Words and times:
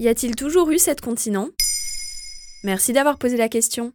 Y 0.00 0.06
a-t-il 0.06 0.36
toujours 0.36 0.70
eu 0.70 0.78
sept 0.78 1.00
continents 1.00 1.48
Merci 2.62 2.92
d'avoir 2.92 3.18
posé 3.18 3.36
la 3.36 3.48
question. 3.48 3.92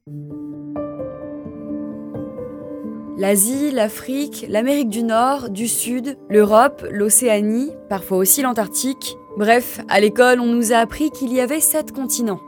L'Asie, 3.18 3.72
l'Afrique, 3.72 4.46
l'Amérique 4.50 4.90
du 4.90 5.04
Nord, 5.04 5.50
du 5.50 5.70
Sud, 5.70 6.18
l'Europe, 6.30 6.86
l'Océanie, 6.92 7.72
parfois 7.88 8.18
aussi 8.18 8.42
l'Antarctique. 8.42 9.16
Bref, 9.38 9.80
à 9.88 10.02
l'école, 10.02 10.42
on 10.42 10.48
nous 10.48 10.74
a 10.74 10.78
appris 10.78 11.10
qu'il 11.10 11.32
y 11.32 11.40
avait 11.40 11.62
sept 11.62 11.94
continents. 11.94 12.42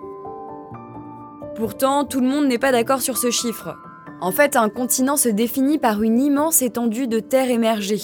Pourtant, 1.56 2.04
tout 2.04 2.20
le 2.20 2.28
monde 2.28 2.48
n'est 2.48 2.60
pas 2.60 2.74
d'accord 2.74 3.02
sur 3.02 3.18
ce 3.18 3.32
chiffre. 3.32 3.78
En 4.20 4.34
fait, 4.34 4.58
un 4.58 4.68
continent 4.68 5.16
se 5.16 5.30
définit 5.30 5.78
par 5.78 6.04
une 6.04 6.20
immense 6.20 6.62
étendue 6.62 7.08
de 7.08 7.22
terre 7.22 7.50
émergée. 7.50 8.02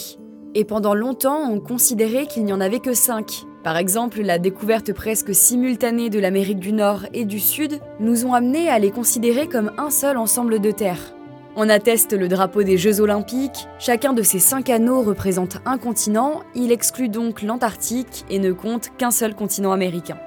Et 0.55 0.63
pendant 0.63 0.93
longtemps, 0.93 1.52
on 1.52 1.59
considérait 1.59 2.25
qu'il 2.25 2.45
n'y 2.45 2.54
en 2.54 2.61
avait 2.61 2.79
que 2.79 2.93
cinq. 2.93 3.46
Par 3.64 3.78
exemple, 3.78 4.21
la 4.21 4.39
découverte 4.39 4.92
presque 4.92 5.36
simultanée 5.36 6.10
de 6.10 6.19
l'Amérique 6.19 6.60
du 6.60 6.74
Nord 6.74 7.06
et 7.14 7.25
du 7.25 7.39
Sud 7.39 7.79
nous 8.00 8.25
ont 8.25 8.33
amenés 8.33 8.69
à 8.69 8.79
les 8.79 8.89
considérer 8.89 9.47
comme 9.47 9.71
un 9.78 9.92
seul 9.92 10.18
ensemble 10.18 10.60
de 10.60 10.71
terres. 10.71 11.14
On 11.56 11.69
atteste 11.69 12.14
le 12.14 12.28
drapeau 12.28 12.64
des 12.64 12.78
Jeux 12.78 13.02
olympiques, 13.02 13.68
chacun 13.78 14.14
de 14.14 14.24
ces 14.24 14.39
cinq 14.39 14.69
anneaux 14.69 15.02
représente 15.02 15.57
un 15.66 15.78
continent, 15.78 16.42
il 16.55 16.71
exclut 16.71 17.10
donc 17.10 17.43
l'Antarctique 17.43 18.25
et 18.29 18.39
ne 18.39 18.52
compte 18.52 18.89
qu'un 18.97 19.11
seul 19.11 19.36
continent 19.36 19.74
américain. 19.74 20.18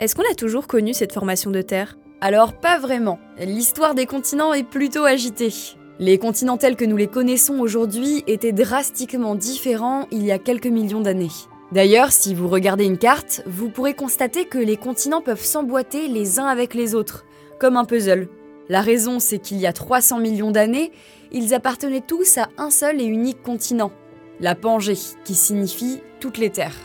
Est-ce 0.00 0.14
qu'on 0.14 0.30
a 0.30 0.34
toujours 0.34 0.66
connu 0.66 0.92
cette 0.92 1.14
formation 1.14 1.50
de 1.50 1.62
terre? 1.62 1.96
Alors 2.20 2.52
pas 2.52 2.78
vraiment, 2.78 3.18
l'histoire 3.38 3.94
des 3.94 4.06
continents 4.06 4.52
est 4.52 4.68
plutôt 4.68 5.04
agitée. 5.04 5.52
Les 5.98 6.18
continents 6.18 6.56
tels 6.56 6.76
que 6.76 6.84
nous 6.84 6.96
les 6.96 7.06
connaissons 7.06 7.60
aujourd'hui 7.60 8.24
étaient 8.26 8.52
drastiquement 8.52 9.34
différents 9.34 10.06
il 10.10 10.24
y 10.24 10.32
a 10.32 10.38
quelques 10.38 10.66
millions 10.66 11.00
d'années. 11.00 11.28
D'ailleurs, 11.72 12.10
si 12.10 12.34
vous 12.34 12.48
regardez 12.48 12.84
une 12.84 12.98
carte, 12.98 13.42
vous 13.46 13.70
pourrez 13.70 13.94
constater 13.94 14.44
que 14.44 14.58
les 14.58 14.76
continents 14.76 15.20
peuvent 15.20 15.44
s'emboîter 15.44 16.08
les 16.08 16.40
uns 16.40 16.46
avec 16.46 16.74
les 16.74 16.96
autres, 16.96 17.24
comme 17.60 17.76
un 17.76 17.84
puzzle. 17.84 18.28
La 18.68 18.80
raison, 18.80 19.20
c'est 19.20 19.38
qu'il 19.38 19.58
y 19.58 19.66
a 19.66 19.72
300 19.72 20.18
millions 20.18 20.50
d'années, 20.50 20.90
ils 21.30 21.54
appartenaient 21.54 22.00
tous 22.00 22.38
à 22.38 22.48
un 22.58 22.70
seul 22.70 23.00
et 23.00 23.04
unique 23.04 23.42
continent, 23.42 23.92
la 24.40 24.56
Pangée, 24.56 24.98
qui 25.24 25.34
signifie 25.34 26.00
toutes 26.18 26.38
les 26.38 26.50
terres. 26.50 26.76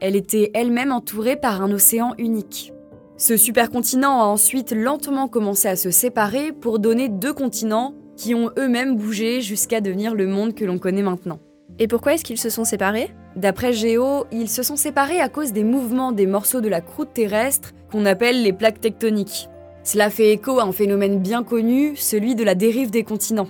Elle 0.00 0.14
était 0.14 0.52
elle-même 0.54 0.92
entourée 0.92 1.36
par 1.36 1.60
un 1.60 1.72
océan 1.72 2.14
unique. 2.18 2.72
Ce 3.16 3.36
supercontinent 3.36 4.20
a 4.20 4.26
ensuite 4.26 4.70
lentement 4.70 5.26
commencé 5.26 5.66
à 5.66 5.74
se 5.74 5.90
séparer 5.90 6.52
pour 6.52 6.78
donner 6.78 7.08
deux 7.08 7.32
continents 7.32 7.94
qui 8.16 8.36
ont 8.36 8.52
eux-mêmes 8.56 8.96
bougé 8.96 9.40
jusqu'à 9.40 9.80
devenir 9.80 10.14
le 10.14 10.28
monde 10.28 10.54
que 10.54 10.64
l'on 10.64 10.78
connaît 10.78 11.02
maintenant. 11.02 11.40
Et 11.80 11.88
pourquoi 11.88 12.14
est-ce 12.14 12.24
qu'ils 12.24 12.38
se 12.38 12.50
sont 12.50 12.64
séparés? 12.64 13.10
D'après 13.38 13.72
Géo, 13.72 14.26
ils 14.32 14.50
se 14.50 14.64
sont 14.64 14.74
séparés 14.74 15.20
à 15.20 15.28
cause 15.28 15.52
des 15.52 15.62
mouvements 15.62 16.10
des 16.10 16.26
morceaux 16.26 16.60
de 16.60 16.68
la 16.68 16.80
croûte 16.80 17.14
terrestre 17.14 17.70
qu'on 17.88 18.04
appelle 18.04 18.42
les 18.42 18.52
plaques 18.52 18.80
tectoniques. 18.80 19.46
Cela 19.84 20.10
fait 20.10 20.32
écho 20.32 20.58
à 20.58 20.64
un 20.64 20.72
phénomène 20.72 21.22
bien 21.22 21.44
connu, 21.44 21.94
celui 21.96 22.34
de 22.34 22.42
la 22.42 22.56
dérive 22.56 22.90
des 22.90 23.04
continents. 23.04 23.48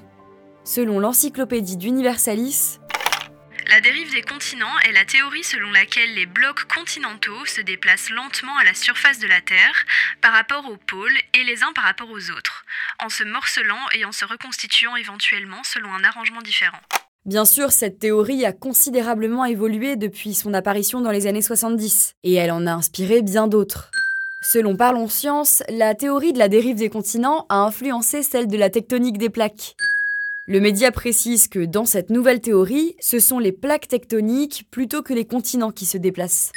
Selon 0.62 1.00
l'encyclopédie 1.00 1.78
d'Universalis, 1.78 2.80
la 3.68 3.80
dérive 3.80 4.12
des 4.12 4.20
continents 4.20 4.78
est 4.80 4.92
la 4.92 5.06
théorie 5.06 5.42
selon 5.42 5.70
laquelle 5.70 6.12
les 6.12 6.26
blocs 6.26 6.64
continentaux 6.64 7.46
se 7.46 7.62
déplacent 7.62 8.10
lentement 8.10 8.58
à 8.58 8.64
la 8.64 8.74
surface 8.74 9.20
de 9.20 9.26
la 9.26 9.40
Terre 9.40 9.86
par 10.20 10.34
rapport 10.34 10.68
aux 10.70 10.76
pôles 10.76 11.16
et 11.32 11.44
les 11.44 11.62
uns 11.62 11.72
par 11.72 11.84
rapport 11.84 12.10
aux 12.10 12.30
autres, 12.30 12.66
en 13.02 13.08
se 13.08 13.24
morcelant 13.24 13.88
et 13.94 14.04
en 14.04 14.12
se 14.12 14.26
reconstituant 14.26 14.96
éventuellement 14.96 15.64
selon 15.64 15.94
un 15.94 16.04
arrangement 16.04 16.42
différent. 16.42 16.80
Bien 17.28 17.44
sûr, 17.44 17.72
cette 17.72 17.98
théorie 17.98 18.46
a 18.46 18.54
considérablement 18.54 19.44
évolué 19.44 19.96
depuis 19.96 20.32
son 20.32 20.54
apparition 20.54 21.02
dans 21.02 21.10
les 21.10 21.26
années 21.26 21.42
70, 21.42 22.14
et 22.24 22.32
elle 22.32 22.50
en 22.50 22.66
a 22.66 22.72
inspiré 22.72 23.20
bien 23.20 23.48
d'autres. 23.48 23.90
Selon 24.40 24.76
Parlons 24.76 25.08
Science, 25.08 25.62
la 25.68 25.94
théorie 25.94 26.32
de 26.32 26.38
la 26.38 26.48
dérive 26.48 26.76
des 26.76 26.88
continents 26.88 27.44
a 27.50 27.56
influencé 27.56 28.22
celle 28.22 28.46
de 28.46 28.56
la 28.56 28.70
tectonique 28.70 29.18
des 29.18 29.28
plaques. 29.28 29.76
Le 30.46 30.58
média 30.58 30.90
précise 30.90 31.48
que 31.48 31.66
dans 31.66 31.84
cette 31.84 32.08
nouvelle 32.08 32.40
théorie, 32.40 32.96
ce 32.98 33.18
sont 33.18 33.38
les 33.38 33.52
plaques 33.52 33.88
tectoniques 33.88 34.64
plutôt 34.70 35.02
que 35.02 35.12
les 35.12 35.26
continents 35.26 35.70
qui 35.70 35.84
se 35.84 35.98
déplacent. 35.98 36.50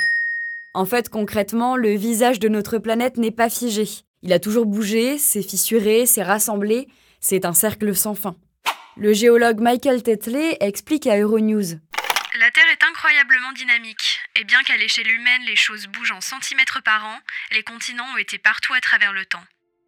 En 0.73 0.85
fait, 0.85 1.09
concrètement, 1.09 1.75
le 1.75 1.95
visage 1.95 2.39
de 2.39 2.47
notre 2.47 2.77
planète 2.77 3.17
n'est 3.17 3.31
pas 3.31 3.49
figé. 3.49 3.89
Il 4.23 4.31
a 4.31 4.39
toujours 4.39 4.65
bougé, 4.65 5.17
s'est 5.17 5.41
fissuré, 5.41 6.05
s'est 6.05 6.23
rassemblé, 6.23 6.87
c'est 7.19 7.43
un 7.43 7.53
cercle 7.53 7.93
sans 7.93 8.15
fin. 8.15 8.37
Le 8.97 9.13
géologue 9.13 9.61
Michael 9.61 10.03
Tetley 10.03 10.57
explique 10.59 11.07
à 11.07 11.17
Euronews. 11.17 11.79
La 12.39 12.51
Terre 12.51 12.65
est 12.73 12.83
incroyablement 12.83 13.53
dynamique, 13.55 14.19
et 14.37 14.43
bien 14.43 14.61
qu'à 14.63 14.75
l'échelle 14.75 15.09
humaine 15.09 15.43
les 15.47 15.55
choses 15.55 15.87
bougent 15.87 16.11
en 16.11 16.19
centimètres 16.19 16.81
par 16.83 17.05
an, 17.05 17.17
les 17.53 17.63
continents 17.63 18.03
ont 18.13 18.17
été 18.17 18.37
partout 18.37 18.73
à 18.73 18.81
travers 18.81 19.13
le 19.13 19.23
temps. 19.25 19.43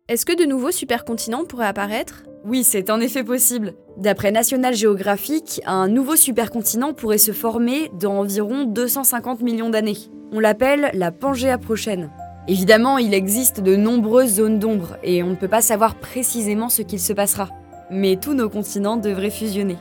Est-ce 0.07 0.25
que 0.25 0.37
de 0.37 0.45
nouveaux 0.45 0.71
supercontinents 0.71 1.43
pourraient 1.43 1.67
apparaître? 1.67 2.23
Oui, 2.45 2.63
c'est 2.63 2.89
en 2.89 3.01
effet 3.01 3.25
possible. 3.25 3.73
D'après 3.97 4.31
National 4.31 4.73
Geographic, 4.73 5.59
un 5.65 5.89
nouveau 5.89 6.15
supercontinent 6.15 6.93
pourrait 6.93 7.17
se 7.17 7.33
former 7.33 7.89
dans 7.93 8.19
environ 8.19 8.63
250 8.63 9.41
millions 9.41 9.69
d'années. 9.69 9.97
On 10.31 10.39
l'appelle 10.39 10.91
la 10.93 11.11
Pangéa 11.11 11.57
prochaine. 11.57 12.09
Évidemment, 12.47 12.97
il 12.97 13.13
existe 13.13 13.59
de 13.59 13.75
nombreuses 13.75 14.35
zones 14.35 14.59
d'ombre 14.59 14.97
et 15.03 15.23
on 15.23 15.31
ne 15.31 15.35
peut 15.35 15.49
pas 15.49 15.61
savoir 15.61 15.95
précisément 15.95 16.69
ce 16.69 16.81
qu'il 16.81 17.01
se 17.01 17.13
passera. 17.13 17.49
Mais 17.89 18.17
tous 18.17 18.33
nos 18.33 18.49
continents 18.49 18.97
devraient 18.97 19.29
fusionner. 19.29 19.77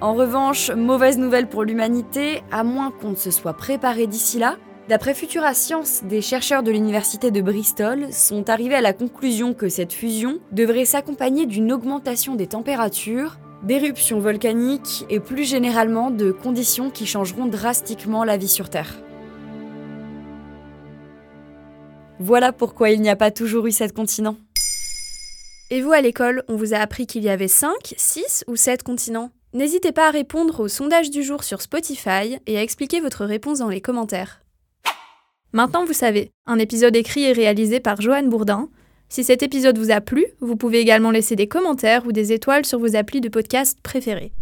En 0.00 0.14
revanche, 0.14 0.70
mauvaise 0.70 1.18
nouvelle 1.18 1.48
pour 1.48 1.64
l'humanité, 1.64 2.42
à 2.52 2.62
moins 2.62 2.92
qu'on 2.92 3.10
ne 3.10 3.16
se 3.16 3.30
soit 3.30 3.54
préparé 3.54 4.06
d'ici 4.06 4.38
là, 4.38 4.56
d'après 4.88 5.12
Futura 5.12 5.54
Science, 5.54 6.02
des 6.04 6.22
chercheurs 6.22 6.62
de 6.62 6.70
l'université 6.70 7.30
de 7.30 7.40
Bristol 7.40 8.12
sont 8.12 8.48
arrivés 8.48 8.76
à 8.76 8.80
la 8.80 8.92
conclusion 8.92 9.54
que 9.54 9.68
cette 9.68 9.92
fusion 9.92 10.38
devrait 10.52 10.84
s'accompagner 10.84 11.46
d'une 11.46 11.72
augmentation 11.72 12.36
des 12.36 12.46
températures, 12.46 13.38
d'éruptions 13.64 14.20
volcaniques 14.20 15.04
et 15.10 15.18
plus 15.18 15.44
généralement 15.44 16.12
de 16.12 16.30
conditions 16.30 16.90
qui 16.90 17.06
changeront 17.06 17.46
drastiquement 17.46 18.22
la 18.22 18.36
vie 18.36 18.48
sur 18.48 18.70
Terre. 18.70 19.02
Voilà 22.20 22.52
pourquoi 22.52 22.90
il 22.90 23.00
n'y 23.00 23.10
a 23.10 23.16
pas 23.16 23.30
toujours 23.30 23.66
eu 23.66 23.72
sept 23.72 23.92
continents. 23.92 24.36
Et 25.70 25.82
vous 25.82 25.92
à 25.92 26.00
l'école, 26.00 26.44
on 26.48 26.56
vous 26.56 26.72
a 26.72 26.78
appris 26.78 27.06
qu'il 27.06 27.22
y 27.22 27.28
avait 27.28 27.48
5, 27.48 27.72
6 27.96 28.44
ou 28.46 28.56
7 28.56 28.82
continents 28.82 29.30
N'hésitez 29.54 29.92
pas 29.92 30.08
à 30.08 30.10
répondre 30.10 30.60
au 30.60 30.68
sondage 30.68 31.10
du 31.10 31.22
jour 31.22 31.42
sur 31.42 31.62
Spotify 31.62 32.38
et 32.46 32.58
à 32.58 32.62
expliquer 32.62 33.00
votre 33.00 33.24
réponse 33.24 33.60
dans 33.60 33.70
les 33.70 33.80
commentaires. 33.80 34.42
Maintenant, 35.52 35.86
vous 35.86 35.94
savez, 35.94 36.30
un 36.46 36.58
épisode 36.58 36.94
écrit 36.96 37.24
et 37.24 37.32
réalisé 37.32 37.80
par 37.80 38.00
Joanne 38.00 38.28
Bourdin. 38.28 38.68
Si 39.08 39.24
cet 39.24 39.42
épisode 39.42 39.78
vous 39.78 39.90
a 39.90 40.02
plu, 40.02 40.26
vous 40.40 40.56
pouvez 40.56 40.80
également 40.80 41.10
laisser 41.10 41.34
des 41.34 41.48
commentaires 41.48 42.06
ou 42.06 42.12
des 42.12 42.32
étoiles 42.32 42.66
sur 42.66 42.78
vos 42.78 42.94
applis 42.94 43.22
de 43.22 43.30
podcast 43.30 43.78
préférés. 43.82 44.32